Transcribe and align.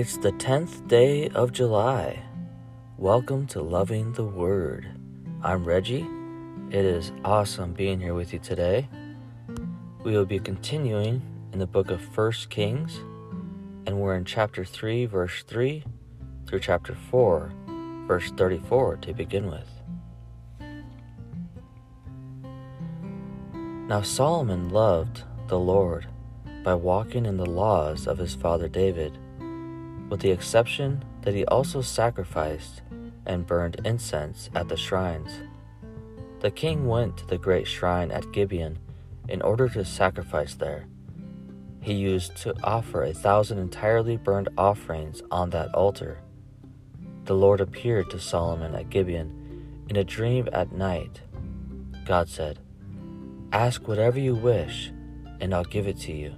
It's 0.00 0.16
the 0.16 0.32
10th 0.32 0.88
day 0.88 1.28
of 1.28 1.52
July. 1.52 2.22
Welcome 2.96 3.46
to 3.48 3.60
Loving 3.60 4.14
the 4.14 4.24
Word. 4.24 4.88
I'm 5.42 5.62
Reggie. 5.62 6.06
It 6.70 6.86
is 6.86 7.12
awesome 7.22 7.74
being 7.74 8.00
here 8.00 8.14
with 8.14 8.32
you 8.32 8.38
today. 8.38 8.88
We 10.02 10.12
will 10.12 10.24
be 10.24 10.38
continuing 10.38 11.20
in 11.52 11.58
the 11.58 11.66
book 11.66 11.90
of 11.90 12.00
1 12.16 12.32
Kings, 12.48 12.96
and 13.84 14.00
we're 14.00 14.14
in 14.14 14.24
chapter 14.24 14.64
3, 14.64 15.04
verse 15.04 15.42
3 15.42 15.84
through 16.46 16.60
chapter 16.60 16.94
4, 16.94 17.52
verse 18.06 18.30
34 18.38 18.96
to 19.02 19.12
begin 19.12 19.50
with. 19.50 19.68
Now 23.86 24.00
Solomon 24.00 24.70
loved 24.70 25.24
the 25.48 25.60
Lord 25.60 26.06
by 26.64 26.72
walking 26.72 27.26
in 27.26 27.36
the 27.36 27.44
laws 27.44 28.06
of 28.06 28.16
his 28.16 28.34
father 28.34 28.66
David 28.66 29.18
with 30.10 30.20
the 30.20 30.30
exception 30.30 31.02
that 31.22 31.34
he 31.34 31.46
also 31.46 31.80
sacrificed 31.80 32.82
and 33.24 33.46
burned 33.46 33.80
incense 33.84 34.50
at 34.54 34.68
the 34.68 34.76
shrines. 34.76 35.30
The 36.40 36.50
king 36.50 36.86
went 36.86 37.16
to 37.18 37.26
the 37.26 37.38
great 37.38 37.66
shrine 37.66 38.10
at 38.10 38.32
Gibeon 38.32 38.78
in 39.28 39.40
order 39.40 39.68
to 39.68 39.84
sacrifice 39.84 40.54
there. 40.54 40.86
He 41.80 41.94
used 41.94 42.36
to 42.38 42.54
offer 42.62 43.04
a 43.04 43.14
thousand 43.14 43.58
entirely 43.58 44.16
burned 44.16 44.48
offerings 44.58 45.22
on 45.30 45.50
that 45.50 45.74
altar. 45.74 46.18
The 47.24 47.34
Lord 47.34 47.60
appeared 47.60 48.10
to 48.10 48.18
Solomon 48.18 48.74
at 48.74 48.90
Gibeon 48.90 49.84
in 49.88 49.96
a 49.96 50.04
dream 50.04 50.48
at 50.52 50.72
night. 50.72 51.20
God 52.04 52.28
said, 52.28 52.58
Ask 53.52 53.86
whatever 53.86 54.18
you 54.18 54.34
wish, 54.34 54.92
and 55.40 55.54
I'll 55.54 55.64
give 55.64 55.86
it 55.86 55.98
to 56.00 56.12
you. 56.12 56.34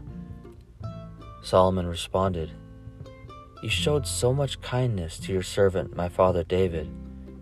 Solomon 1.42 1.86
responded, 1.86 2.52
you 3.62 3.68
showed 3.68 4.04
so 4.04 4.32
much 4.34 4.60
kindness 4.60 5.20
to 5.20 5.32
your 5.32 5.42
servant, 5.42 5.94
my 5.94 6.08
father 6.08 6.42
David, 6.42 6.90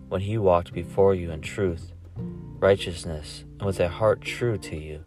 when 0.07 0.21
he 0.21 0.37
walked 0.37 0.71
before 0.71 1.15
you 1.15 1.31
in 1.31 1.41
truth, 1.41 1.93
righteousness, 2.59 3.43
and 3.57 3.65
with 3.65 3.79
a 3.79 3.89
heart 3.89 4.21
true 4.21 4.55
to 4.59 4.77
you. 4.77 5.03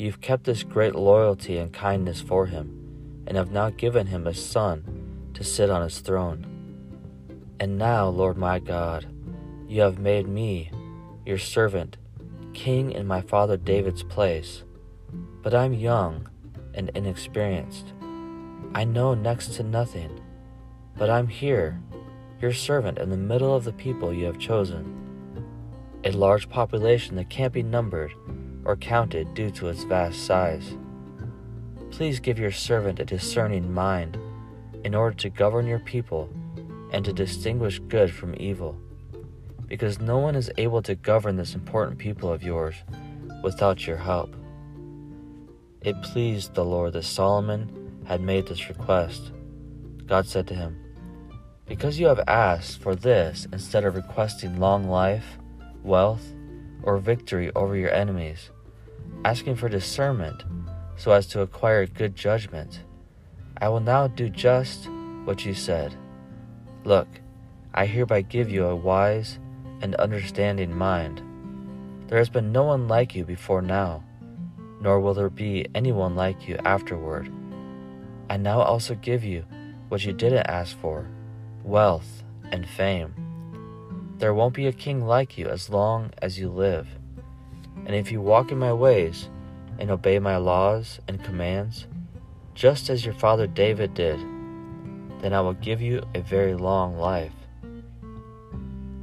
You've 0.00 0.20
kept 0.20 0.44
this 0.44 0.64
great 0.64 0.96
loyalty 0.96 1.58
and 1.58 1.72
kindness 1.72 2.20
for 2.20 2.46
him, 2.46 3.22
and 3.28 3.36
have 3.36 3.52
now 3.52 3.70
given 3.70 4.08
him 4.08 4.26
a 4.26 4.34
son 4.34 5.30
to 5.34 5.44
sit 5.44 5.70
on 5.70 5.82
his 5.82 6.00
throne. 6.00 6.44
And 7.60 7.78
now, 7.78 8.08
Lord 8.08 8.36
my 8.36 8.58
God, 8.58 9.06
you 9.68 9.82
have 9.82 10.00
made 10.00 10.26
me, 10.26 10.72
your 11.24 11.38
servant, 11.38 11.98
king 12.52 12.90
in 12.90 13.06
my 13.06 13.20
father 13.20 13.56
David's 13.56 14.02
place. 14.02 14.64
But 15.42 15.54
I'm 15.54 15.72
young 15.72 16.28
and 16.74 16.90
inexperienced 16.96 17.92
I 18.72 18.84
know 18.84 19.14
next 19.14 19.54
to 19.54 19.64
nothing, 19.64 20.20
but 20.96 21.10
I'm 21.10 21.26
here, 21.26 21.80
your 22.40 22.52
servant, 22.52 22.98
in 22.98 23.10
the 23.10 23.16
middle 23.16 23.54
of 23.54 23.64
the 23.64 23.72
people 23.72 24.12
you 24.12 24.26
have 24.26 24.38
chosen, 24.38 24.96
a 26.04 26.12
large 26.12 26.48
population 26.48 27.16
that 27.16 27.30
can't 27.30 27.52
be 27.52 27.64
numbered 27.64 28.14
or 28.64 28.76
counted 28.76 29.34
due 29.34 29.50
to 29.50 29.68
its 29.68 29.82
vast 29.82 30.24
size. 30.24 30.76
Please 31.90 32.20
give 32.20 32.38
your 32.38 32.52
servant 32.52 33.00
a 33.00 33.04
discerning 33.04 33.72
mind 33.72 34.16
in 34.84 34.94
order 34.94 35.16
to 35.16 35.30
govern 35.30 35.66
your 35.66 35.80
people 35.80 36.30
and 36.92 37.04
to 37.04 37.12
distinguish 37.12 37.80
good 37.88 38.14
from 38.14 38.36
evil, 38.38 38.78
because 39.66 39.98
no 39.98 40.18
one 40.18 40.36
is 40.36 40.50
able 40.58 40.80
to 40.82 40.94
govern 40.94 41.36
this 41.36 41.56
important 41.56 41.98
people 41.98 42.32
of 42.32 42.44
yours 42.44 42.76
without 43.42 43.84
your 43.84 43.96
help. 43.96 44.36
It 45.80 46.00
pleased 46.02 46.54
the 46.54 46.64
Lord 46.64 46.92
that 46.92 47.02
Solomon 47.02 47.89
had 48.10 48.20
made 48.20 48.44
this 48.48 48.68
request. 48.68 49.30
God 50.04 50.26
said 50.26 50.48
to 50.48 50.54
him, 50.54 50.76
Because 51.66 52.00
you 52.00 52.08
have 52.08 52.18
asked 52.26 52.82
for 52.82 52.96
this 52.96 53.46
instead 53.52 53.84
of 53.84 53.94
requesting 53.94 54.58
long 54.58 54.88
life, 54.88 55.38
wealth, 55.84 56.34
or 56.82 56.98
victory 56.98 57.52
over 57.54 57.76
your 57.76 57.92
enemies, 57.92 58.50
asking 59.24 59.54
for 59.54 59.68
discernment 59.68 60.42
so 60.96 61.12
as 61.12 61.28
to 61.28 61.42
acquire 61.42 61.86
good 61.86 62.16
judgment, 62.16 62.82
I 63.58 63.68
will 63.68 63.78
now 63.78 64.08
do 64.08 64.28
just 64.28 64.88
what 65.24 65.46
you 65.46 65.54
said. 65.54 65.94
Look, 66.82 67.06
I 67.72 67.86
hereby 67.86 68.22
give 68.22 68.50
you 68.50 68.66
a 68.66 68.74
wise 68.74 69.38
and 69.82 69.94
understanding 69.94 70.76
mind. 70.76 71.22
There 72.08 72.18
has 72.18 72.28
been 72.28 72.50
no 72.50 72.64
one 72.64 72.88
like 72.88 73.14
you 73.14 73.24
before 73.24 73.62
now, 73.62 74.02
nor 74.80 74.98
will 74.98 75.14
there 75.14 75.30
be 75.30 75.66
anyone 75.76 76.16
like 76.16 76.48
you 76.48 76.58
afterward. 76.64 77.30
I 78.30 78.36
now 78.36 78.62
also 78.62 78.94
give 78.94 79.24
you 79.24 79.44
what 79.88 80.04
you 80.04 80.12
didn't 80.12 80.46
ask 80.46 80.78
for 80.78 81.04
wealth 81.64 82.22
and 82.52 82.64
fame. 82.64 83.12
There 84.18 84.32
won't 84.32 84.54
be 84.54 84.68
a 84.68 84.72
king 84.72 85.04
like 85.04 85.36
you 85.36 85.48
as 85.48 85.68
long 85.68 86.12
as 86.22 86.38
you 86.38 86.48
live. 86.48 86.86
And 87.86 87.92
if 87.92 88.12
you 88.12 88.20
walk 88.20 88.52
in 88.52 88.58
my 88.58 88.72
ways 88.72 89.28
and 89.80 89.90
obey 89.90 90.20
my 90.20 90.36
laws 90.36 91.00
and 91.08 91.24
commands, 91.24 91.88
just 92.54 92.88
as 92.88 93.04
your 93.04 93.14
father 93.14 93.48
David 93.48 93.94
did, 93.94 94.20
then 95.20 95.32
I 95.32 95.40
will 95.40 95.54
give 95.54 95.82
you 95.82 96.00
a 96.14 96.20
very 96.20 96.54
long 96.54 96.96
life. 96.98 97.34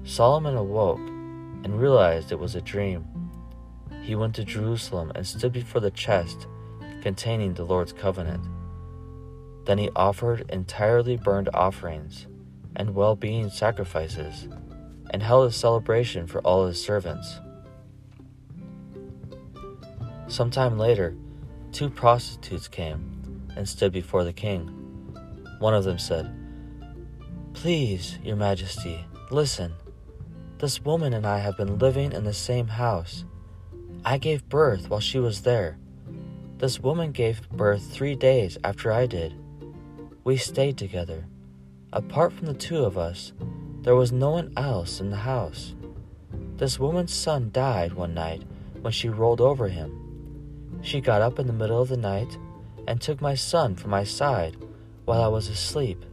Solomon 0.05 0.55
awoke 0.55 1.05
and 1.65 1.81
realized 1.81 2.31
it 2.31 2.39
was 2.39 2.55
a 2.55 2.61
dream. 2.61 3.05
He 4.01 4.15
went 4.15 4.35
to 4.35 4.45
Jerusalem 4.45 5.11
and 5.15 5.27
stood 5.27 5.51
before 5.51 5.81
the 5.81 5.91
chest 5.91 6.47
containing 7.01 7.55
the 7.55 7.65
Lord's 7.65 7.91
covenant. 7.91 8.41
Then 9.67 9.79
he 9.79 9.89
offered 9.97 10.49
entirely 10.49 11.17
burned 11.17 11.49
offerings 11.53 12.25
and 12.77 12.95
well 12.95 13.17
being 13.17 13.49
sacrifices, 13.49 14.47
and 15.09 15.21
held 15.21 15.49
a 15.49 15.51
celebration 15.51 16.25
for 16.25 16.39
all 16.39 16.67
his 16.67 16.81
servants. 16.81 17.41
Some 20.29 20.51
time 20.51 20.77
later, 20.77 21.17
two 21.73 21.89
prostitutes 21.89 22.69
came 22.69 23.45
and 23.57 23.67
stood 23.67 23.91
before 23.91 24.23
the 24.23 24.31
king. 24.31 24.67
One 25.59 25.73
of 25.73 25.83
them 25.83 25.99
said, 25.99 26.33
Please, 27.53 28.19
your 28.23 28.37
majesty, 28.37 29.03
listen. 29.31 29.73
This 30.59 30.81
woman 30.81 31.11
and 31.11 31.25
I 31.25 31.39
have 31.39 31.57
been 31.57 31.77
living 31.77 32.13
in 32.13 32.23
the 32.23 32.33
same 32.33 32.67
house. 32.67 33.25
I 34.05 34.17
gave 34.17 34.47
birth 34.47 34.89
while 34.89 35.01
she 35.01 35.19
was 35.19 35.41
there. 35.41 35.77
This 36.57 36.79
woman 36.79 37.11
gave 37.11 37.49
birth 37.49 37.91
three 37.91 38.15
days 38.15 38.57
after 38.63 38.93
I 38.93 39.07
did. 39.07 39.33
We 40.27 40.35
stayed 40.35 40.77
together. 40.77 41.23
Apart 41.93 42.33
from 42.33 42.47
the 42.47 42.53
two 42.53 42.83
of 42.83 42.97
us, 42.97 43.31
there 43.83 43.95
was 43.95 44.11
no 44.11 44.31
one 44.31 44.51
else 44.57 44.99
in 44.99 45.09
the 45.09 45.15
house. 45.15 45.73
This 46.57 46.77
woman's 46.77 47.13
son 47.13 47.49
died 47.53 47.93
one 47.93 48.13
night 48.13 48.43
when 48.81 48.91
she 48.91 49.07
rolled 49.07 49.39
over 49.39 49.69
him. 49.69 50.81
She 50.81 50.99
got 50.99 51.21
up 51.21 51.39
in 51.39 51.47
the 51.47 51.53
middle 51.53 51.81
of 51.81 51.87
the 51.87 51.95
night 51.95 52.37
and 52.89 52.99
took 52.99 53.21
my 53.21 53.35
son 53.35 53.77
from 53.77 53.91
my 53.91 54.03
side 54.03 54.57
while 55.05 55.21
I 55.21 55.27
was 55.27 55.47
asleep. 55.47 56.03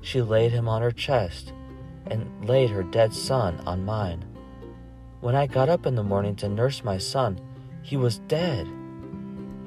She 0.00 0.22
laid 0.22 0.52
him 0.52 0.68
on 0.68 0.82
her 0.82 0.92
chest 0.92 1.52
and 2.06 2.46
laid 2.46 2.70
her 2.70 2.84
dead 2.84 3.12
son 3.12 3.60
on 3.66 3.84
mine. 3.84 4.24
When 5.22 5.34
I 5.34 5.48
got 5.48 5.68
up 5.68 5.86
in 5.86 5.96
the 5.96 6.04
morning 6.04 6.36
to 6.36 6.48
nurse 6.48 6.84
my 6.84 6.98
son, 6.98 7.40
he 7.82 7.96
was 7.96 8.20
dead. 8.28 8.68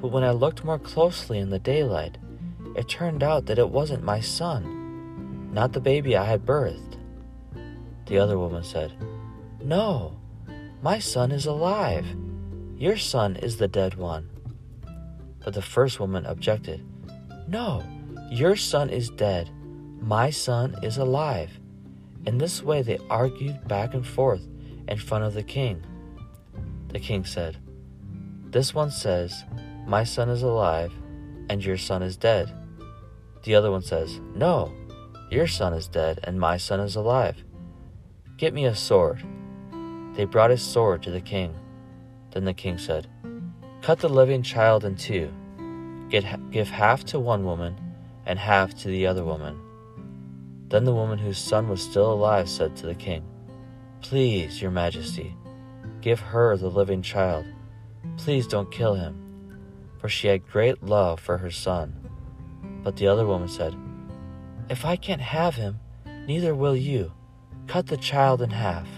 But 0.00 0.08
when 0.08 0.24
I 0.24 0.30
looked 0.30 0.64
more 0.64 0.78
closely 0.78 1.38
in 1.38 1.50
the 1.50 1.58
daylight, 1.58 2.16
it 2.78 2.86
turned 2.86 3.24
out 3.24 3.46
that 3.46 3.58
it 3.58 3.68
wasn't 3.68 4.04
my 4.04 4.20
son, 4.20 5.50
not 5.52 5.72
the 5.72 5.80
baby 5.80 6.16
I 6.16 6.24
had 6.24 6.46
birthed. 6.46 6.96
The 8.06 8.18
other 8.18 8.38
woman 8.38 8.62
said, 8.62 8.92
No, 9.60 10.16
my 10.80 11.00
son 11.00 11.32
is 11.32 11.46
alive. 11.46 12.06
Your 12.76 12.96
son 12.96 13.34
is 13.34 13.56
the 13.56 13.66
dead 13.66 13.96
one. 13.96 14.30
But 15.44 15.54
the 15.54 15.60
first 15.60 15.98
woman 15.98 16.24
objected, 16.24 16.86
No, 17.48 17.82
your 18.30 18.54
son 18.54 18.90
is 18.90 19.10
dead. 19.10 19.50
My 20.00 20.30
son 20.30 20.76
is 20.80 20.98
alive. 20.98 21.50
In 22.26 22.38
this 22.38 22.62
way 22.62 22.82
they 22.82 22.98
argued 23.10 23.66
back 23.66 23.92
and 23.94 24.06
forth 24.06 24.46
in 24.86 24.98
front 24.98 25.24
of 25.24 25.34
the 25.34 25.42
king. 25.42 25.84
The 26.90 27.00
king 27.00 27.24
said, 27.24 27.56
This 28.52 28.72
one 28.72 28.92
says, 28.92 29.44
My 29.88 30.04
son 30.04 30.28
is 30.28 30.44
alive, 30.44 30.92
and 31.50 31.64
your 31.64 31.76
son 31.76 32.04
is 32.04 32.16
dead. 32.16 32.54
The 33.48 33.54
other 33.54 33.70
one 33.70 33.80
says, 33.80 34.20
No, 34.34 34.74
your 35.30 35.46
son 35.46 35.72
is 35.72 35.88
dead, 35.88 36.20
and 36.24 36.38
my 36.38 36.58
son 36.58 36.80
is 36.80 36.96
alive. 36.96 37.42
Get 38.36 38.52
me 38.52 38.66
a 38.66 38.74
sword. 38.74 39.24
They 40.12 40.26
brought 40.26 40.50
a 40.50 40.58
sword 40.58 41.02
to 41.04 41.10
the 41.10 41.22
king. 41.22 41.54
Then 42.32 42.44
the 42.44 42.52
king 42.52 42.76
said, 42.76 43.06
Cut 43.80 44.00
the 44.00 44.10
living 44.10 44.42
child 44.42 44.84
in 44.84 44.96
two. 44.96 45.32
Get, 46.10 46.50
give 46.50 46.68
half 46.68 47.06
to 47.06 47.18
one 47.18 47.46
woman 47.46 47.74
and 48.26 48.38
half 48.38 48.74
to 48.80 48.88
the 48.88 49.06
other 49.06 49.24
woman. 49.24 49.58
Then 50.68 50.84
the 50.84 50.92
woman 50.92 51.16
whose 51.16 51.38
son 51.38 51.70
was 51.70 51.80
still 51.80 52.12
alive 52.12 52.50
said 52.50 52.76
to 52.76 52.86
the 52.86 52.94
king, 52.94 53.24
Please, 54.02 54.60
your 54.60 54.72
majesty, 54.72 55.34
give 56.02 56.20
her 56.20 56.58
the 56.58 56.68
living 56.68 57.00
child. 57.00 57.46
Please 58.18 58.46
don't 58.46 58.70
kill 58.70 58.92
him, 58.92 59.56
for 59.96 60.10
she 60.10 60.28
had 60.28 60.46
great 60.46 60.82
love 60.82 61.18
for 61.18 61.38
her 61.38 61.50
son. 61.50 62.07
But 62.82 62.96
the 62.96 63.08
other 63.08 63.26
woman 63.26 63.48
said, 63.48 63.76
If 64.68 64.84
I 64.84 64.96
can't 64.96 65.20
have 65.20 65.54
him, 65.54 65.80
neither 66.26 66.54
will 66.54 66.76
you. 66.76 67.12
Cut 67.66 67.86
the 67.86 67.96
child 67.96 68.40
in 68.40 68.50
half. 68.50 68.88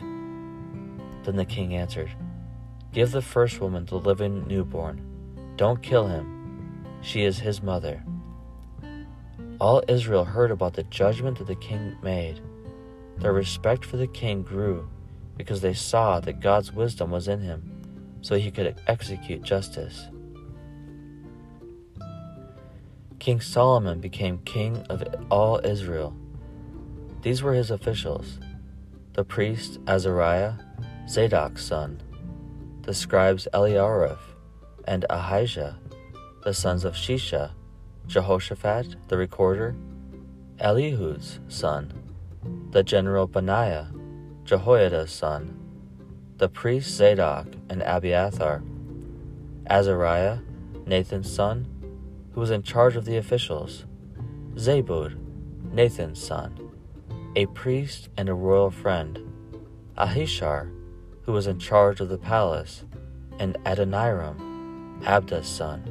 Then 1.24 1.36
the 1.36 1.44
king 1.44 1.74
answered, 1.74 2.10
Give 2.92 3.10
the 3.10 3.22
first 3.22 3.60
woman 3.60 3.86
the 3.86 3.96
living 3.96 4.46
newborn. 4.46 5.00
Don't 5.56 5.82
kill 5.82 6.06
him. 6.06 6.86
She 7.02 7.24
is 7.24 7.38
his 7.38 7.62
mother. 7.62 8.02
All 9.60 9.82
Israel 9.88 10.24
heard 10.24 10.50
about 10.50 10.74
the 10.74 10.84
judgment 10.84 11.38
that 11.38 11.46
the 11.46 11.54
king 11.54 11.96
made. 12.02 12.40
Their 13.18 13.32
respect 13.32 13.84
for 13.84 13.96
the 13.96 14.06
king 14.06 14.42
grew 14.42 14.88
because 15.36 15.60
they 15.60 15.74
saw 15.74 16.20
that 16.20 16.40
God's 16.40 16.72
wisdom 16.72 17.10
was 17.10 17.28
in 17.28 17.40
him, 17.40 18.18
so 18.22 18.36
he 18.36 18.50
could 18.50 18.80
execute 18.86 19.42
justice. 19.42 20.08
King 23.20 23.42
Solomon 23.42 24.00
became 24.00 24.38
king 24.38 24.78
of 24.88 25.04
all 25.30 25.60
Israel. 25.62 26.16
These 27.20 27.42
were 27.42 27.52
his 27.52 27.70
officials. 27.70 28.38
The 29.12 29.24
priest 29.24 29.78
Azariah, 29.86 30.54
Zadok's 31.06 31.62
son, 31.62 32.02
the 32.80 32.94
scribes 32.94 33.46
Elihoreph 33.52 34.22
and 34.88 35.04
Ahijah, 35.10 35.78
the 36.44 36.54
sons 36.54 36.86
of 36.86 36.94
Shisha, 36.94 37.50
Jehoshaphat 38.06 38.96
the 39.08 39.18
recorder, 39.18 39.76
Elihu's 40.58 41.40
son, 41.48 41.92
the 42.70 42.82
general 42.82 43.26
Benaiah, 43.26 43.92
Jehoiada's 44.44 45.12
son, 45.12 45.58
the 46.38 46.48
priest 46.48 46.90
Zadok 46.96 47.48
and 47.68 47.82
Abiathar, 47.82 48.62
Azariah, 49.66 50.38
Nathan's 50.86 51.30
son, 51.30 51.66
who 52.32 52.40
was 52.40 52.50
in 52.50 52.62
charge 52.62 52.96
of 52.96 53.04
the 53.04 53.16
officials, 53.16 53.86
Zebud, 54.58 55.16
Nathan's 55.72 56.22
son, 56.22 56.70
a 57.36 57.46
priest 57.46 58.08
and 58.16 58.28
a 58.28 58.34
royal 58.34 58.70
friend, 58.70 59.18
Ahishar, 59.96 60.70
who 61.22 61.32
was 61.32 61.46
in 61.46 61.58
charge 61.58 62.00
of 62.00 62.08
the 62.08 62.18
palace, 62.18 62.84
and 63.38 63.56
Adoniram, 63.64 65.02
Abda's 65.04 65.48
son, 65.48 65.82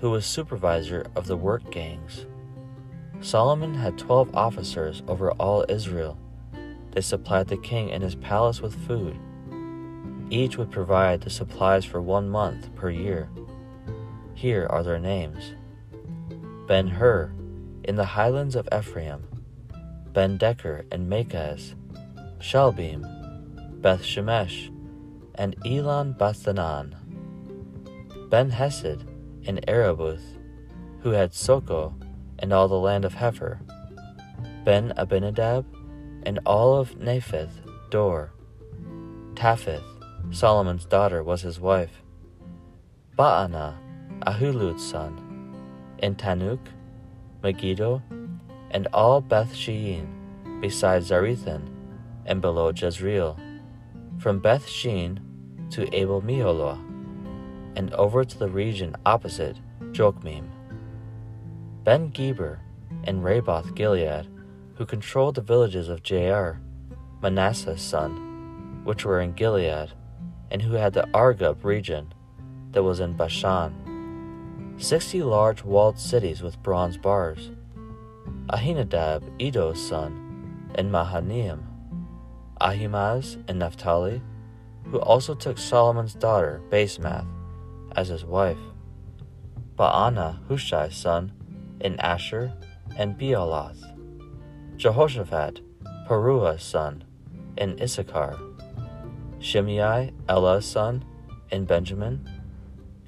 who 0.00 0.10
was 0.10 0.26
supervisor 0.26 1.06
of 1.14 1.26
the 1.26 1.36
work 1.36 1.70
gangs. 1.70 2.26
Solomon 3.20 3.74
had 3.74 3.96
twelve 3.96 4.34
officers 4.34 5.02
over 5.08 5.32
all 5.32 5.64
Israel. 5.68 6.18
They 6.92 7.00
supplied 7.00 7.48
the 7.48 7.56
king 7.56 7.90
and 7.90 8.02
his 8.02 8.14
palace 8.14 8.60
with 8.60 8.86
food. 8.86 9.18
Each 10.30 10.58
would 10.58 10.70
provide 10.70 11.20
the 11.20 11.30
supplies 11.30 11.84
for 11.84 12.02
one 12.02 12.28
month 12.28 12.74
per 12.74 12.90
year. 12.90 13.28
Here 14.36 14.66
are 14.68 14.82
their 14.82 14.98
names. 14.98 15.54
Ben 16.68 16.88
Hur, 16.88 17.32
in 17.84 17.96
the 17.96 18.04
highlands 18.04 18.54
of 18.54 18.68
Ephraim, 18.70 19.26
Ben 20.12 20.38
Deker 20.38 20.84
and 20.92 21.10
Makaz, 21.10 21.74
Shaalbim, 22.38 23.80
Beth 23.80 24.02
Shemesh, 24.02 24.70
and 25.36 25.56
Elon 25.64 26.12
Beth 26.12 26.44
Hanan, 26.44 26.94
Ben 28.28 28.50
Hesed 28.50 29.04
in 29.44 29.58
Arubboth, 29.66 30.36
who 31.00 31.12
had 31.12 31.32
Socoh 31.32 31.94
and 32.38 32.52
all 32.52 32.68
the 32.68 32.74
land 32.74 33.06
of 33.06 33.14
Hepher, 33.14 33.58
Ben 34.66 34.92
Abinadab, 34.98 35.64
and 36.24 36.40
all 36.44 36.76
of 36.76 36.98
Naphath, 36.98 37.62
Dor, 37.88 38.34
Taphath, 39.34 39.82
Solomon's 40.30 40.84
daughter, 40.84 41.22
was 41.22 41.40
his 41.40 41.58
wife, 41.58 42.02
Baana, 43.16 43.78
Ahilud's 44.22 44.84
son, 44.84 45.20
and 46.00 46.16
Taanach, 46.16 46.66
Megiddo, 47.42 48.02
and 48.70 48.88
all 48.92 49.20
Beth 49.20 49.54
Shean, 49.54 50.08
besides 50.60 51.10
Zarethan, 51.10 51.68
and 52.24 52.40
below 52.40 52.72
Jezreel, 52.74 53.38
from 54.18 54.40
Beth 54.40 54.66
Shean 54.66 55.20
to 55.70 55.94
Abel 55.94 56.22
Meholah, 56.22 56.78
and 57.76 57.92
over 57.94 58.24
to 58.24 58.38
the 58.38 58.48
region 58.48 58.96
opposite 59.04 59.58
Jokmeam. 59.92 60.48
Ben 61.84 62.10
Geber 62.10 62.60
and 63.04 63.22
Ramoth 63.22 63.74
Gilead, 63.74 64.28
who 64.74 64.86
controlled 64.86 65.36
the 65.36 65.40
villages 65.42 65.88
of 65.88 66.02
Jair, 66.02 66.58
Manasseh's 67.22 67.80
son, 67.80 68.82
which 68.84 69.04
were 69.04 69.20
in 69.20 69.32
Gilead, 69.32 69.92
and 70.50 70.62
who 70.62 70.74
had 70.74 70.94
the 70.94 71.06
Argob 71.14 71.64
region 71.64 72.12
that 72.72 72.82
was 72.82 73.00
in 73.00 73.12
Bashan 73.12 73.74
sixty 74.78 75.22
large 75.22 75.64
walled 75.64 75.98
cities 75.98 76.42
with 76.42 76.62
bronze 76.62 76.96
bars. 76.96 77.50
Ahinadab, 78.50 79.22
Iddo's 79.40 79.80
son, 79.80 80.70
and 80.74 80.92
Mahanaim, 80.92 81.66
Ahimaaz 82.60 83.38
and 83.48 83.58
Naphtali, 83.58 84.22
who 84.84 84.98
also 85.00 85.34
took 85.34 85.58
Solomon's 85.58 86.14
daughter, 86.14 86.62
Basemath, 86.70 87.26
as 87.96 88.08
his 88.08 88.24
wife. 88.24 88.58
Baana, 89.76 90.38
Hushai's 90.48 90.96
son, 90.96 91.32
in 91.80 91.98
Asher, 92.00 92.52
and 92.96 93.18
Bealoth. 93.18 93.82
Jehoshaphat, 94.76 95.60
Paruah's 96.06 96.62
son, 96.62 97.04
in 97.56 97.80
Issachar. 97.82 98.38
Shimei, 99.38 100.12
Elah's 100.28 100.66
son, 100.66 101.04
in 101.50 101.64
Benjamin. 101.64 102.28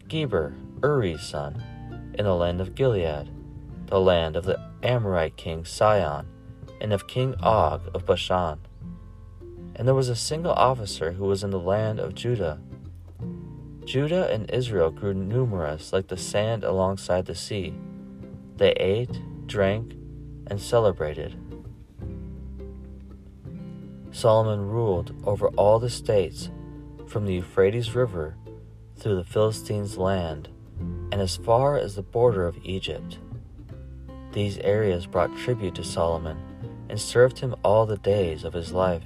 Geber, 0.09 0.55
Uri's 0.82 1.22
son, 1.22 1.62
in 2.19 2.25
the 2.25 2.34
land 2.34 2.60
of 2.60 2.75
Gilead, 2.75 3.30
the 3.86 4.00
land 4.00 4.36
of 4.36 4.44
the 4.44 4.60
Amorite 4.82 5.36
king 5.36 5.64
Sihon, 5.64 6.26
and 6.80 6.92
of 6.92 7.08
King 7.08 7.34
Og 7.42 7.82
of 7.94 8.06
Bashan. 8.06 8.58
And 9.75 9.86
there 9.86 9.94
was 9.94 10.08
a 10.08 10.16
single 10.16 10.52
officer 10.52 11.12
who 11.12 11.25
was 11.25 11.44
in 11.44 11.50
the 11.50 11.58
land 11.58 12.00
of 12.00 12.14
Judah. 12.14 12.60
Judah 13.84 14.30
and 14.30 14.50
Israel 14.50 14.90
grew 14.90 15.14
numerous 15.14 15.92
like 15.92 16.08
the 16.08 16.16
sand 16.16 16.64
alongside 16.64 17.26
the 17.26 17.34
sea. 17.34 17.72
They 18.56 18.72
ate, 18.72 19.22
drank, 19.46 19.94
and 20.48 20.60
celebrated. 20.60 21.36
Solomon 24.10 24.69
ruled 24.69 25.14
over 25.25 25.48
all 25.50 25.78
the 25.78 25.90
states 25.90 26.50
from 27.06 27.25
the 27.25 27.34
Euphrates 27.34 27.94
River 27.94 28.36
through 28.96 29.16
the 29.16 29.25
Philistines' 29.25 29.96
land 29.96 30.49
and 31.12 31.20
as 31.20 31.37
far 31.37 31.76
as 31.76 31.94
the 31.94 32.02
border 32.02 32.47
of 32.47 32.58
Egypt. 32.64 33.18
These 34.32 34.58
areas 34.58 35.06
brought 35.06 35.37
tribute 35.38 35.75
to 35.76 35.85
Solomon 35.85 36.38
and 36.88 37.00
served 37.00 37.38
him 37.38 37.54
all 37.64 37.87
the 37.87 37.99
days 37.99 38.44
of 38.44 38.52
his 38.52 38.73
life. 38.73 39.04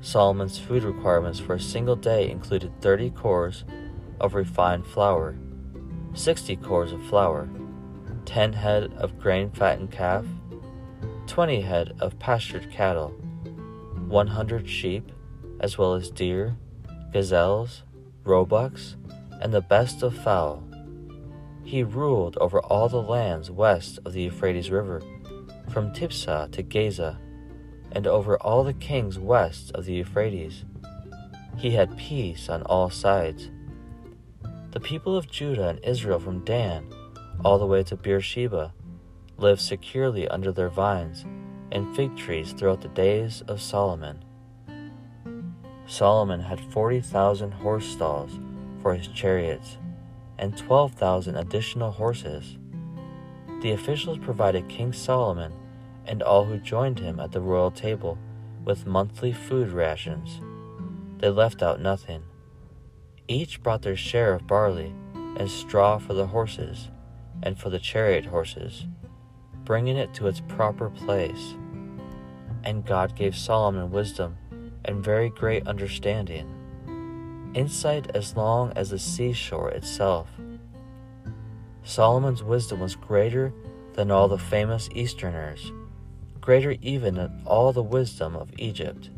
Solomon's 0.00 0.58
food 0.58 0.82
requirements 0.82 1.38
for 1.38 1.54
a 1.54 1.60
single 1.60 1.96
day 1.96 2.28
included 2.28 2.80
30 2.80 3.10
kors 3.10 3.64
of 4.20 4.34
refined 4.34 4.86
flour, 4.86 5.36
60 6.14 6.56
kors 6.58 6.92
of 6.92 7.02
flour, 7.06 7.48
10 8.24 8.52
head 8.52 8.92
of 8.94 9.18
grain 9.18 9.50
fattened 9.50 9.90
calf, 9.90 10.24
20 11.26 11.60
head 11.60 11.94
of 12.00 12.18
pastured 12.18 12.70
cattle, 12.70 13.10
100 14.08 14.68
sheep, 14.68 15.12
as 15.60 15.78
well 15.78 15.94
as 15.94 16.10
deer, 16.10 16.56
gazelles, 17.12 17.84
roebucks, 18.24 18.96
and 19.42 19.52
the 19.52 19.60
best 19.60 20.04
of 20.04 20.16
fowl. 20.16 20.62
He 21.64 21.82
ruled 21.82 22.36
over 22.38 22.60
all 22.60 22.88
the 22.88 23.02
lands 23.02 23.50
west 23.50 23.98
of 24.04 24.12
the 24.12 24.22
Euphrates 24.22 24.70
River, 24.70 25.02
from 25.68 25.92
Tiphsah 25.92 26.50
to 26.52 26.62
Gaza, 26.62 27.18
and 27.90 28.06
over 28.06 28.36
all 28.38 28.62
the 28.62 28.72
kings 28.72 29.18
west 29.18 29.72
of 29.72 29.84
the 29.84 29.94
Euphrates. 29.94 30.64
He 31.58 31.72
had 31.72 31.98
peace 31.98 32.48
on 32.48 32.62
all 32.62 32.88
sides. 32.88 33.50
The 34.70 34.80
people 34.80 35.16
of 35.16 35.30
Judah 35.30 35.70
and 35.70 35.84
Israel 35.84 36.20
from 36.20 36.44
Dan 36.44 36.86
all 37.44 37.58
the 37.58 37.66
way 37.66 37.82
to 37.82 37.96
Beersheba 37.96 38.72
lived 39.38 39.60
securely 39.60 40.28
under 40.28 40.52
their 40.52 40.68
vines 40.68 41.24
and 41.72 41.96
fig 41.96 42.16
trees 42.16 42.52
throughout 42.52 42.80
the 42.80 42.88
days 42.88 43.42
of 43.48 43.60
Solomon. 43.60 44.24
Solomon 45.86 46.40
had 46.40 46.60
40,000 46.72 47.50
horse 47.50 47.86
stalls 47.86 48.38
for 48.82 48.94
his 48.94 49.06
chariots 49.08 49.78
and 50.38 50.56
12,000 50.56 51.36
additional 51.36 51.92
horses. 51.92 52.58
The 53.62 53.72
officials 53.72 54.18
provided 54.18 54.68
King 54.68 54.92
Solomon 54.92 55.52
and 56.04 56.22
all 56.22 56.44
who 56.44 56.58
joined 56.58 56.98
him 56.98 57.20
at 57.20 57.30
the 57.30 57.40
royal 57.40 57.70
table 57.70 58.18
with 58.64 58.86
monthly 58.86 59.32
food 59.32 59.70
rations. 59.70 60.40
They 61.18 61.28
left 61.28 61.62
out 61.62 61.80
nothing. 61.80 62.24
Each 63.28 63.62
brought 63.62 63.82
their 63.82 63.96
share 63.96 64.34
of 64.34 64.48
barley 64.48 64.92
and 65.14 65.48
straw 65.48 65.98
for 65.98 66.14
the 66.14 66.26
horses 66.26 66.90
and 67.42 67.58
for 67.58 67.70
the 67.70 67.78
chariot 67.78 68.26
horses, 68.26 68.86
bringing 69.64 69.96
it 69.96 70.12
to 70.14 70.26
its 70.26 70.40
proper 70.40 70.90
place. 70.90 71.54
And 72.64 72.84
God 72.84 73.14
gave 73.14 73.36
Solomon 73.36 73.90
wisdom 73.90 74.36
and 74.84 75.04
very 75.04 75.30
great 75.30 75.66
understanding 75.68 76.52
insight 77.54 78.10
as 78.14 78.36
long 78.36 78.72
as 78.76 78.90
the 78.90 78.98
seashore 78.98 79.70
itself. 79.70 80.28
Solomon's 81.84 82.42
wisdom 82.42 82.80
was 82.80 82.94
greater 82.94 83.52
than 83.94 84.10
all 84.10 84.28
the 84.28 84.38
famous 84.38 84.88
Easterners, 84.94 85.72
greater 86.40 86.76
even 86.80 87.14
than 87.14 87.42
all 87.44 87.72
the 87.72 87.82
wisdom 87.82 88.36
of 88.36 88.50
Egypt. 88.58 89.10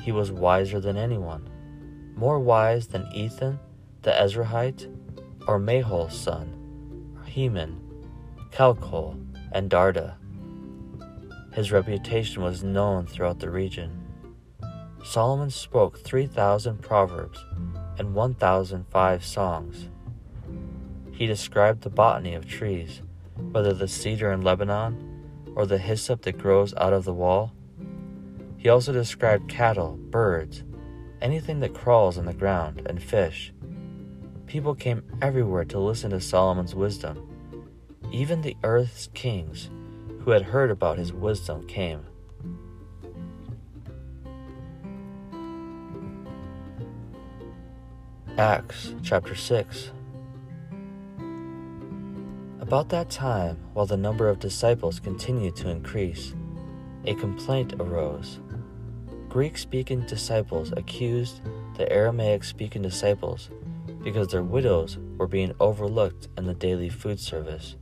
He 0.00 0.12
was 0.12 0.32
wiser 0.32 0.80
than 0.80 0.96
anyone, 0.96 1.48
more 2.16 2.38
wise 2.38 2.88
than 2.88 3.06
Ethan 3.12 3.58
the 4.06 4.12
Ezrahite, 4.12 4.88
or 5.48 5.58
Mahol's 5.58 6.16
son, 6.16 7.18
Heman, 7.26 7.80
Calcol, 8.52 9.20
and 9.50 9.68
Darda. 9.68 10.14
His 11.52 11.72
reputation 11.72 12.40
was 12.40 12.62
known 12.62 13.08
throughout 13.08 13.40
the 13.40 13.50
region. 13.50 14.05
Solomon 15.06 15.50
spoke 15.50 16.00
3,000 16.00 16.82
proverbs 16.82 17.38
and 17.96 18.12
1,005 18.12 19.24
songs. 19.24 19.88
He 21.12 21.26
described 21.26 21.82
the 21.82 21.90
botany 21.90 22.34
of 22.34 22.48
trees, 22.48 23.02
whether 23.52 23.72
the 23.72 23.86
cedar 23.86 24.32
in 24.32 24.42
Lebanon 24.42 25.52
or 25.54 25.64
the 25.64 25.78
hyssop 25.78 26.22
that 26.22 26.38
grows 26.38 26.74
out 26.74 26.92
of 26.92 27.04
the 27.04 27.14
wall. 27.14 27.52
He 28.56 28.68
also 28.68 28.92
described 28.92 29.48
cattle, 29.48 29.96
birds, 29.96 30.64
anything 31.22 31.60
that 31.60 31.72
crawls 31.72 32.18
on 32.18 32.26
the 32.26 32.34
ground, 32.34 32.82
and 32.86 33.00
fish. 33.00 33.54
People 34.48 34.74
came 34.74 35.04
everywhere 35.22 35.64
to 35.66 35.78
listen 35.78 36.10
to 36.10 36.20
Solomon's 36.20 36.74
wisdom. 36.74 37.62
Even 38.10 38.42
the 38.42 38.56
earth's 38.64 39.08
kings 39.14 39.70
who 40.22 40.32
had 40.32 40.42
heard 40.42 40.72
about 40.72 40.98
his 40.98 41.12
wisdom 41.12 41.64
came. 41.68 42.04
Acts 48.38 48.94
chapter 49.02 49.34
6 49.34 49.92
About 52.60 52.90
that 52.90 53.08
time, 53.08 53.56
while 53.72 53.86
the 53.86 53.96
number 53.96 54.28
of 54.28 54.40
disciples 54.40 55.00
continued 55.00 55.56
to 55.56 55.70
increase, 55.70 56.34
a 57.06 57.14
complaint 57.14 57.72
arose. 57.80 58.40
Greek 59.30 59.56
speaking 59.56 60.04
disciples 60.04 60.70
accused 60.76 61.40
the 61.78 61.90
Aramaic 61.90 62.44
speaking 62.44 62.82
disciples 62.82 63.48
because 64.02 64.28
their 64.28 64.42
widows 64.42 64.98
were 65.16 65.26
being 65.26 65.54
overlooked 65.58 66.28
in 66.36 66.44
the 66.44 66.52
daily 66.52 66.90
food 66.90 67.18
service. 67.18 67.76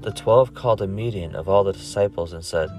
The 0.00 0.12
twelve 0.12 0.54
called 0.54 0.80
a 0.80 0.86
meeting 0.86 1.34
of 1.34 1.50
all 1.50 1.64
the 1.64 1.74
disciples 1.74 2.32
and 2.32 2.42
said, 2.42 2.70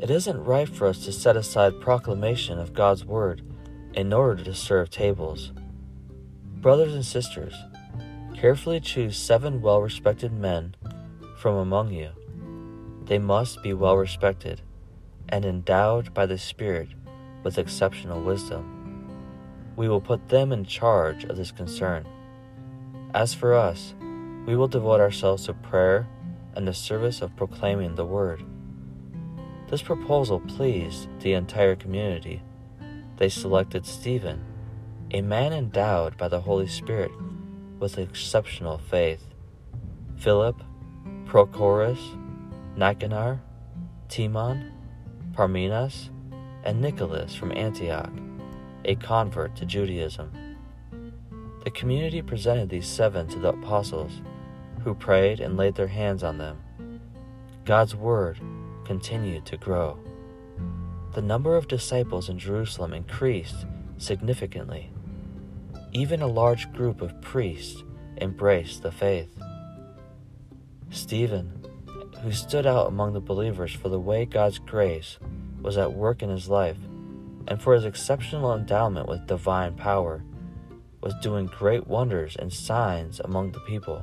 It 0.00 0.10
isn't 0.10 0.42
right 0.42 0.68
for 0.68 0.88
us 0.88 1.04
to 1.04 1.12
set 1.12 1.36
aside 1.36 1.80
proclamation 1.80 2.58
of 2.58 2.74
God's 2.74 3.04
word 3.04 3.42
in 3.96 4.12
order 4.12 4.42
to 4.42 4.54
serve 4.54 4.90
tables. 4.90 5.52
Brothers 6.60 6.94
and 6.94 7.04
sisters, 7.04 7.54
carefully 8.34 8.80
choose 8.80 9.16
seven 9.16 9.62
well 9.62 9.80
respected 9.80 10.32
men 10.32 10.74
from 11.38 11.56
among 11.56 11.92
you. 11.92 12.10
They 13.04 13.18
must 13.18 13.62
be 13.62 13.72
well 13.72 13.96
respected 13.96 14.62
and 15.28 15.44
endowed 15.44 16.12
by 16.12 16.26
the 16.26 16.38
Spirit 16.38 16.88
with 17.42 17.58
exceptional 17.58 18.20
wisdom. 18.20 18.70
We 19.76 19.88
will 19.88 20.00
put 20.00 20.28
them 20.28 20.52
in 20.52 20.64
charge 20.64 21.24
of 21.24 21.36
this 21.36 21.52
concern. 21.52 22.06
As 23.14 23.34
for 23.34 23.54
us, 23.54 23.94
we 24.46 24.56
will 24.56 24.68
devote 24.68 25.00
ourselves 25.00 25.46
to 25.46 25.54
prayer 25.54 26.08
and 26.54 26.66
the 26.66 26.74
service 26.74 27.22
of 27.22 27.36
proclaiming 27.36 27.94
the 27.94 28.04
Word. 28.04 28.44
This 29.68 29.82
proposal 29.82 30.40
pleased 30.40 31.08
the 31.20 31.34
entire 31.34 31.76
community 31.76 32.42
they 33.16 33.28
selected 33.28 33.86
Stephen, 33.86 34.44
a 35.10 35.20
man 35.20 35.52
endowed 35.52 36.16
by 36.16 36.28
the 36.28 36.40
Holy 36.40 36.66
Spirit 36.66 37.12
with 37.78 37.98
exceptional 37.98 38.78
faith, 38.78 39.26
Philip, 40.16 40.62
Prochorus, 41.26 42.00
Nicanor, 42.76 43.40
Timon, 44.08 44.72
Parmenas, 45.32 46.10
and 46.64 46.80
Nicholas 46.80 47.34
from 47.34 47.52
Antioch, 47.52 48.12
a 48.84 48.94
convert 48.96 49.54
to 49.56 49.66
Judaism. 49.66 50.32
The 51.64 51.70
community 51.70 52.22
presented 52.22 52.68
these 52.68 52.86
seven 52.86 53.26
to 53.28 53.38
the 53.38 53.50
apostles, 53.50 54.20
who 54.82 54.94
prayed 54.94 55.40
and 55.40 55.56
laid 55.56 55.76
their 55.76 55.86
hands 55.88 56.22
on 56.22 56.38
them. 56.38 56.58
God's 57.64 57.94
word 57.94 58.38
continued 58.84 59.46
to 59.46 59.56
grow 59.56 59.98
the 61.14 61.22
number 61.22 61.56
of 61.56 61.68
disciples 61.68 62.28
in 62.28 62.38
Jerusalem 62.38 62.92
increased 62.92 63.66
significantly. 63.98 64.90
Even 65.92 66.22
a 66.22 66.26
large 66.26 66.72
group 66.72 67.00
of 67.00 67.20
priests 67.20 67.84
embraced 68.20 68.82
the 68.82 68.90
faith. 68.90 69.30
Stephen, 70.90 71.64
who 72.22 72.32
stood 72.32 72.66
out 72.66 72.88
among 72.88 73.12
the 73.12 73.20
believers 73.20 73.72
for 73.72 73.88
the 73.88 74.00
way 74.00 74.24
God's 74.24 74.58
grace 74.58 75.18
was 75.62 75.78
at 75.78 75.92
work 75.92 76.22
in 76.22 76.28
his 76.28 76.48
life 76.48 76.78
and 77.46 77.62
for 77.62 77.74
his 77.74 77.84
exceptional 77.84 78.54
endowment 78.54 79.08
with 79.08 79.26
divine 79.26 79.74
power, 79.74 80.24
was 81.00 81.14
doing 81.22 81.46
great 81.46 81.86
wonders 81.86 82.34
and 82.36 82.52
signs 82.52 83.20
among 83.20 83.52
the 83.52 83.60
people. 83.60 84.02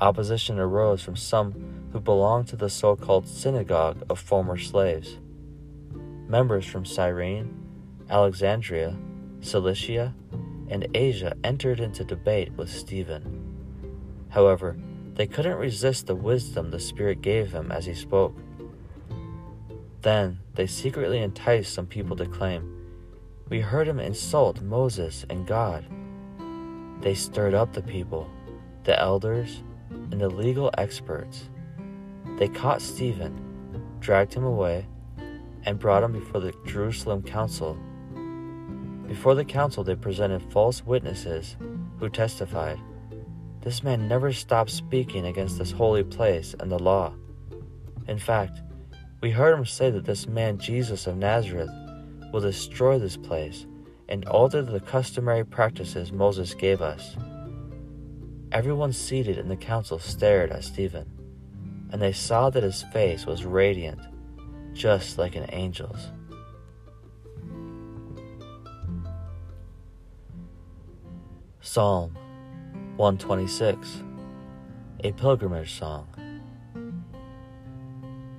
Opposition 0.00 0.58
arose 0.58 1.02
from 1.02 1.16
some 1.16 1.88
who 1.92 2.00
belonged 2.00 2.48
to 2.48 2.56
the 2.56 2.68
so 2.68 2.94
called 2.94 3.26
synagogue 3.26 4.02
of 4.10 4.18
former 4.18 4.58
slaves. 4.58 5.18
Members 6.28 6.66
from 6.66 6.84
Cyrene, 6.84 7.54
Alexandria, 8.08 8.96
Cilicia, 9.40 10.14
and 10.68 10.88
Asia 10.94 11.34
entered 11.44 11.80
into 11.80 12.04
debate 12.04 12.52
with 12.52 12.70
Stephen. 12.70 13.54
However, 14.30 14.76
they 15.14 15.26
couldn't 15.26 15.58
resist 15.58 16.06
the 16.06 16.14
wisdom 16.14 16.70
the 16.70 16.80
Spirit 16.80 17.20
gave 17.20 17.52
him 17.52 17.70
as 17.70 17.84
he 17.84 17.94
spoke. 17.94 18.36
Then 20.00 20.40
they 20.54 20.66
secretly 20.66 21.20
enticed 21.20 21.72
some 21.72 21.86
people 21.86 22.16
to 22.16 22.26
claim, 22.26 22.88
We 23.48 23.60
heard 23.60 23.86
him 23.86 24.00
insult 24.00 24.62
Moses 24.62 25.24
and 25.28 25.46
God. 25.46 25.84
They 27.00 27.14
stirred 27.14 27.54
up 27.54 27.72
the 27.72 27.82
people, 27.82 28.28
the 28.84 28.98
elders, 28.98 29.62
and 29.90 30.20
the 30.20 30.28
legal 30.28 30.70
experts. 30.78 31.48
They 32.38 32.48
caught 32.48 32.82
Stephen, 32.82 33.38
dragged 34.00 34.34
him 34.34 34.44
away, 34.44 34.86
and 35.64 35.78
brought 35.78 36.02
him 36.02 36.12
before 36.12 36.40
the 36.40 36.54
Jerusalem 36.66 37.22
council. 37.22 37.78
Before 39.06 39.34
the 39.34 39.44
council, 39.44 39.84
they 39.84 39.94
presented 39.94 40.52
false 40.52 40.84
witnesses 40.84 41.56
who 41.98 42.08
testified, 42.08 42.78
This 43.62 43.82
man 43.82 44.08
never 44.08 44.32
stopped 44.32 44.70
speaking 44.70 45.26
against 45.26 45.58
this 45.58 45.70
holy 45.70 46.04
place 46.04 46.54
and 46.58 46.70
the 46.70 46.78
law. 46.78 47.14
In 48.08 48.18
fact, 48.18 48.60
we 49.20 49.30
heard 49.30 49.58
him 49.58 49.64
say 49.64 49.90
that 49.90 50.04
this 50.04 50.26
man 50.26 50.58
Jesus 50.58 51.06
of 51.06 51.16
Nazareth 51.16 51.70
will 52.32 52.40
destroy 52.40 52.98
this 52.98 53.16
place 53.16 53.66
and 54.08 54.26
alter 54.26 54.62
the 54.62 54.80
customary 54.80 55.44
practices 55.44 56.12
Moses 56.12 56.52
gave 56.52 56.82
us. 56.82 57.16
Everyone 58.52 58.92
seated 58.92 59.38
in 59.38 59.48
the 59.48 59.56
council 59.56 59.98
stared 59.98 60.52
at 60.52 60.64
Stephen, 60.64 61.06
and 61.90 62.02
they 62.02 62.12
saw 62.12 62.50
that 62.50 62.62
his 62.62 62.82
face 62.92 63.24
was 63.24 63.44
radiant 63.44 64.00
just 64.74 65.16
like 65.18 65.36
an 65.36 65.44
angel's. 65.44 66.08
Psalm 71.60 72.14
126 72.96 74.02
A 75.04 75.12
Pilgrimage 75.12 75.78
Song 75.78 76.06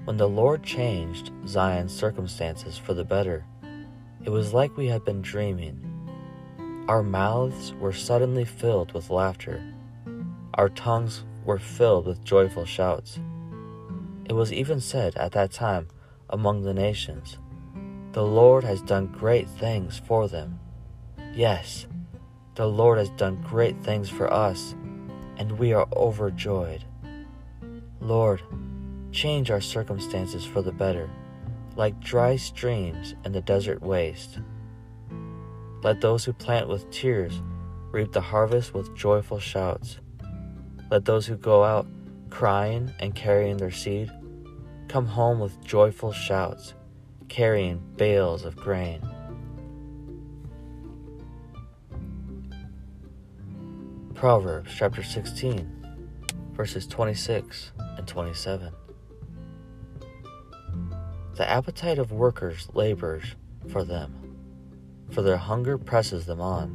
When 0.03 0.17
the 0.17 0.29
Lord 0.29 0.63
changed 0.63 1.31
Zion's 1.47 1.93
circumstances 1.93 2.77
for 2.77 2.93
the 2.93 3.03
better, 3.03 3.45
it 4.23 4.29
was 4.29 4.53
like 4.53 4.77
we 4.77 4.87
had 4.87 5.03
been 5.03 5.21
dreaming. 5.21 5.81
Our 6.87 7.01
mouths 7.01 7.73
were 7.73 7.93
suddenly 7.93 8.45
filled 8.45 8.93
with 8.93 9.09
laughter, 9.09 9.63
our 10.53 10.69
tongues 10.69 11.25
were 11.43 11.59
filled 11.59 12.07
with 12.07 12.23
joyful 12.23 12.65
shouts. 12.65 13.19
It 14.23 14.33
was 14.33 14.53
even 14.53 14.79
said 14.79 15.15
at 15.17 15.33
that 15.33 15.51
time, 15.51 15.89
among 16.29 16.61
the 16.63 16.73
nations. 16.73 17.37
The 18.11 18.23
Lord 18.23 18.63
has 18.63 18.81
done 18.81 19.07
great 19.07 19.49
things 19.49 19.99
for 20.05 20.27
them. 20.27 20.59
Yes, 21.33 21.87
the 22.55 22.67
Lord 22.67 22.97
has 22.97 23.09
done 23.11 23.41
great 23.41 23.77
things 23.83 24.09
for 24.09 24.31
us, 24.31 24.75
and 25.37 25.51
we 25.59 25.73
are 25.73 25.87
overjoyed. 25.93 26.85
Lord, 27.99 28.41
change 29.11 29.51
our 29.51 29.61
circumstances 29.61 30.45
for 30.45 30.61
the 30.61 30.71
better, 30.71 31.09
like 31.75 31.99
dry 31.99 32.37
streams 32.37 33.15
in 33.25 33.33
the 33.33 33.41
desert 33.41 33.81
waste. 33.81 34.39
Let 35.83 36.01
those 36.01 36.23
who 36.23 36.33
plant 36.33 36.69
with 36.69 36.89
tears 36.89 37.41
reap 37.91 38.13
the 38.13 38.21
harvest 38.21 38.73
with 38.73 38.95
joyful 38.95 39.39
shouts. 39.39 39.99
Let 40.89 41.05
those 41.05 41.25
who 41.27 41.35
go 41.35 41.63
out 41.63 41.87
crying 42.29 42.93
and 42.99 43.13
carrying 43.13 43.57
their 43.57 43.71
seed 43.71 44.11
come 44.95 45.07
home 45.07 45.41
with 45.41 45.61
joyful 45.61 46.13
shouts, 46.13 46.73
carrying 47.27 47.77
bales 47.97 48.45
of 48.45 48.55
grain. 48.55 49.01
Proverbs 54.13 54.71
chapter 54.73 55.03
16 55.03 55.69
verses 56.53 56.87
26 56.87 57.73
and 57.97 58.07
27. 58.07 58.71
The 61.35 61.49
appetite 61.49 61.99
of 61.99 62.13
workers 62.13 62.69
labors 62.73 63.35
for 63.67 63.83
them, 63.83 64.37
for 65.11 65.21
their 65.21 65.35
hunger 65.35 65.77
presses 65.77 66.25
them 66.25 66.39
on. 66.39 66.71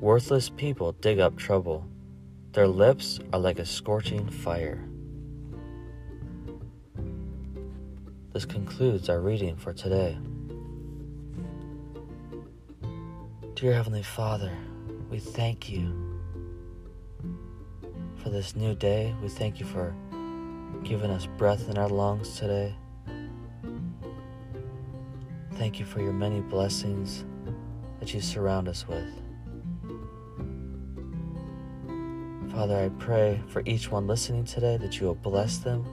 Worthless 0.00 0.48
people 0.50 0.90
dig 0.90 1.20
up 1.20 1.36
trouble, 1.36 1.86
their 2.50 2.66
lips 2.66 3.20
are 3.32 3.38
like 3.38 3.60
a 3.60 3.64
scorching 3.64 4.28
fire. 4.28 4.87
This 8.38 8.44
concludes 8.44 9.08
our 9.08 9.20
reading 9.20 9.56
for 9.56 9.72
today. 9.72 10.16
Dear 13.56 13.72
Heavenly 13.72 14.04
Father, 14.04 14.56
we 15.10 15.18
thank 15.18 15.68
you 15.68 15.92
for 18.22 18.30
this 18.30 18.54
new 18.54 18.76
day. 18.76 19.12
We 19.20 19.28
thank 19.28 19.58
you 19.58 19.66
for 19.66 19.92
giving 20.84 21.10
us 21.10 21.26
breath 21.36 21.68
in 21.68 21.78
our 21.78 21.88
lungs 21.88 22.38
today. 22.38 22.76
Thank 25.54 25.80
you 25.80 25.84
for 25.84 26.00
your 26.00 26.12
many 26.12 26.38
blessings 26.38 27.24
that 27.98 28.14
you 28.14 28.20
surround 28.20 28.68
us 28.68 28.86
with. 28.86 29.12
Father, 32.52 32.76
I 32.76 32.88
pray 33.00 33.42
for 33.48 33.64
each 33.66 33.90
one 33.90 34.06
listening 34.06 34.44
today 34.44 34.76
that 34.76 35.00
you 35.00 35.08
will 35.08 35.16
bless 35.16 35.58
them 35.58 35.84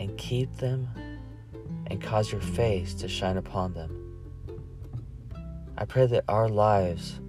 and 0.00 0.18
keep 0.18 0.56
them 0.56 0.88
and 1.92 2.00
cause 2.00 2.32
your 2.32 2.40
face 2.40 2.94
to 2.94 3.06
shine 3.06 3.36
upon 3.36 3.74
them. 3.74 4.16
I 5.76 5.84
pray 5.84 6.06
that 6.06 6.24
our 6.26 6.48
lives 6.48 7.20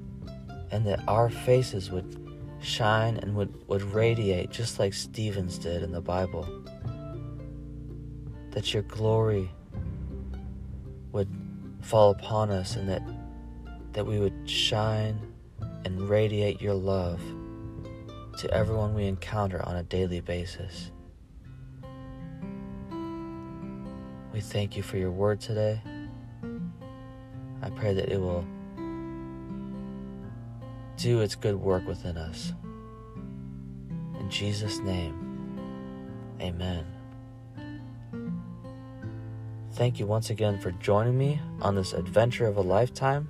and 0.71 0.87
that 0.87 1.01
our 1.05 1.29
faces 1.29 1.91
would 1.91 2.17
shine 2.61 3.17
and 3.17 3.35
would, 3.35 3.67
would 3.67 3.81
radiate 3.81 4.51
just 4.51 4.79
like 4.79 4.93
Stephen's 4.93 5.57
did 5.57 5.83
in 5.83 5.91
the 5.91 5.99
Bible. 5.99 6.47
That 8.51 8.73
your 8.73 8.83
glory 8.83 9.51
would 11.11 11.27
fall 11.81 12.11
upon 12.11 12.49
us 12.49 12.77
and 12.77 12.87
that 12.87 13.03
that 13.91 14.05
we 14.07 14.17
would 14.17 14.49
shine 14.49 15.19
and 15.83 16.09
radiate 16.09 16.61
your 16.61 16.73
love 16.73 17.21
to 18.37 18.49
everyone 18.51 18.93
we 18.93 19.07
encounter 19.07 19.61
on 19.67 19.75
a 19.75 19.83
daily 19.83 20.21
basis. 20.21 20.92
We 24.33 24.41
thank 24.41 24.75
you 24.75 24.81
for 24.81 24.97
your 24.97 25.11
word 25.11 25.39
today. 25.39 25.79
I 27.61 27.69
pray 27.69 27.93
that 27.93 28.09
it 28.09 28.19
will 28.19 28.43
do 30.97 31.21
its 31.21 31.35
good 31.35 31.55
work 31.55 31.85
within 31.87 32.17
us. 32.17 32.51
In 34.19 34.27
Jesus' 34.31 34.79
name, 34.79 35.13
amen. 36.41 36.83
Thank 39.73 39.99
you 39.99 40.07
once 40.07 40.31
again 40.31 40.59
for 40.59 40.71
joining 40.71 41.15
me 41.15 41.39
on 41.61 41.75
this 41.75 41.93
adventure 41.93 42.47
of 42.47 42.57
a 42.57 42.61
lifetime, 42.61 43.29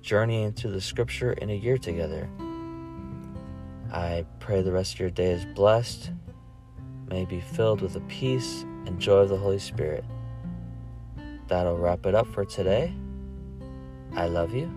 journeying 0.00 0.52
through 0.52 0.72
the 0.72 0.80
scripture 0.80 1.34
in 1.34 1.50
a 1.50 1.54
year 1.54 1.76
together. 1.76 2.30
I 3.92 4.24
pray 4.38 4.62
the 4.62 4.72
rest 4.72 4.94
of 4.94 5.00
your 5.00 5.10
day 5.10 5.32
is 5.32 5.44
blessed, 5.44 6.12
may 7.08 7.26
be 7.26 7.40
filled 7.40 7.82
with 7.82 7.92
the 7.92 8.00
peace 8.02 8.62
and 8.86 8.98
joy 8.98 9.18
of 9.18 9.28
the 9.28 9.36
Holy 9.36 9.58
Spirit. 9.58 10.04
That'll 11.50 11.76
wrap 11.76 12.06
it 12.06 12.14
up 12.14 12.28
for 12.28 12.44
today. 12.44 12.94
I 14.14 14.28
love 14.28 14.54
you, 14.54 14.72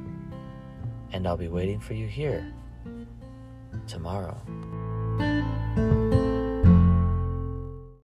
and 1.11 1.27
I'll 1.27 1.37
be 1.37 1.47
waiting 1.47 1.79
for 1.79 1.93
you 1.93 2.07
here 2.07 2.51
tomorrow. 3.85 4.35